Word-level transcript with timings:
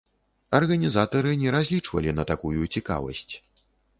Арганізатары 0.59 1.33
не 1.41 1.51
разлічвалі 1.57 2.15
на 2.19 2.23
такую 2.33 2.61
цікавасць. 2.79 3.29